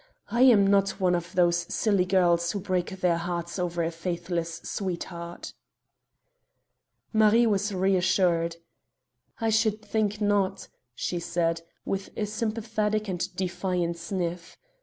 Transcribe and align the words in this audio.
I 0.31 0.41
am 0.41 0.65
not 0.65 0.99
one 0.99 1.13
of 1.13 1.33
those 1.35 1.57
silly 1.71 2.05
girls 2.05 2.51
who 2.51 2.59
break 2.59 3.01
their 3.01 3.17
hearts 3.19 3.59
over 3.59 3.83
a 3.83 3.91
faithless 3.91 4.59
sweetheart." 4.63 5.53
Marie 7.13 7.45
was 7.45 7.71
reassured. 7.71 8.55
"I 9.39 9.51
should 9.51 9.83
think 9.83 10.19
not," 10.19 10.69
she 10.95 11.19
said, 11.19 11.61
with 11.85 12.09
a 12.17 12.25
sympathetic 12.25 13.07
and 13.07 13.35
defiant 13.35 13.95
sniff. 13.99 14.57